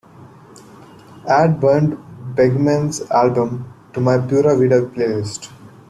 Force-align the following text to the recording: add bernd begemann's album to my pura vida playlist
add 1.29 1.59
bernd 1.59 1.95
begemann's 2.35 3.01
album 3.11 3.71
to 3.93 4.01
my 4.01 4.17
pura 4.17 4.57
vida 4.57 4.81
playlist 4.83 5.51